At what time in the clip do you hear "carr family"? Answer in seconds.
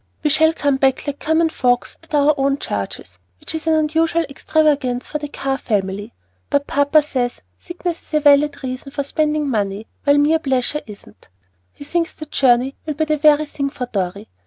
5.27-6.11